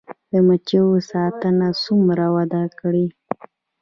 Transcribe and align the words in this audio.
د 0.31 0.33
مچیو 0.47 0.87
ساتنه 1.09 1.67
څومره 1.83 2.25
وده 2.35 2.63
کړې؟ 2.79 3.05